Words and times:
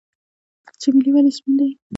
چمیلی 0.81 1.11
ولې 1.13 1.31
سپین 1.37 1.53
دی؟ 1.59 1.69